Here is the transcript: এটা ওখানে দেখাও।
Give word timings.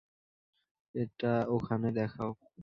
এটা 0.95 1.33
ওখানে 1.49 1.87
দেখাও। 1.91 2.31